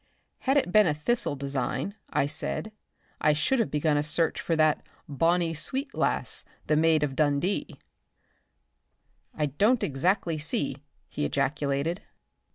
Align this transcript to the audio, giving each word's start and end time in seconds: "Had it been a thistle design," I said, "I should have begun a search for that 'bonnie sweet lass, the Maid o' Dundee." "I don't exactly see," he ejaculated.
"Had 0.39 0.57
it 0.57 0.71
been 0.71 0.87
a 0.87 0.95
thistle 0.95 1.35
design," 1.35 1.93
I 2.09 2.25
said, 2.25 2.71
"I 3.19 3.33
should 3.33 3.59
have 3.59 3.69
begun 3.69 3.97
a 3.97 4.01
search 4.01 4.41
for 4.41 4.55
that 4.55 4.81
'bonnie 5.07 5.53
sweet 5.53 5.93
lass, 5.93 6.43
the 6.65 6.75
Maid 6.75 7.03
o' 7.03 7.07
Dundee." 7.07 7.77
"I 9.35 9.45
don't 9.45 9.83
exactly 9.83 10.39
see," 10.39 10.77
he 11.07 11.23
ejaculated. 11.23 12.01